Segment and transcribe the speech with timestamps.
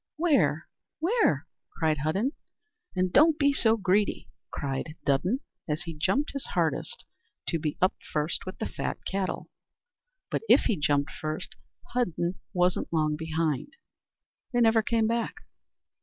[0.17, 0.67] "Where?
[0.97, 1.45] where?"
[1.77, 2.31] cried Hudden,
[2.95, 7.05] and "Don't be greedy!" cried Dudden, as he jumped his hardest
[7.49, 9.51] to be up first with the fat cattle.
[10.31, 11.49] But if he jumped first,
[11.93, 13.73] Hudden wasn't long behind.
[14.51, 15.35] They never came back.